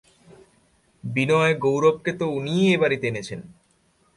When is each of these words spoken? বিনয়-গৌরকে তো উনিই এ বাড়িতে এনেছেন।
বিনয়-গৌরকে 1.03 2.11
তো 2.13 2.25
উনিই 2.27 2.65
এ 2.73 2.75
বাড়িতে 2.77 3.05
এনেছেন। 3.07 3.39